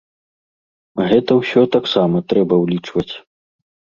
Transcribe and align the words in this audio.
Гэта 1.09 1.31
ўсё 1.41 1.61
таксама 1.77 2.17
трэба 2.33 2.55
ўлічваць. 2.65 3.13